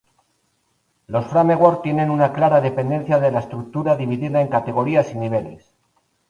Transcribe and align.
Los 1.05 1.27
Framework 1.27 1.83
tienen 1.83 2.09
una 2.09 2.33
clara 2.33 2.59
dependencia 2.59 3.19
de 3.19 3.29
la 3.31 3.41
estructura, 3.41 3.95
dividida 3.95 4.41
en 4.41 4.47
"categorías" 4.47 5.11
y 5.13 5.19
"niveles". 5.19 5.75